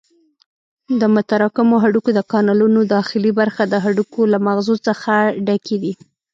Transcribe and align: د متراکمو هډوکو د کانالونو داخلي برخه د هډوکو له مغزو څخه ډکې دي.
د 0.99 1.01
متراکمو 1.15 1.75
هډوکو 1.83 2.09
د 2.15 2.19
کانالونو 2.31 2.79
داخلي 2.95 3.31
برخه 3.39 3.63
د 3.67 3.73
هډوکو 3.83 4.21
له 4.33 4.37
مغزو 4.47 4.75
څخه 4.87 5.13
ډکې 5.47 5.77
دي. 5.83 5.93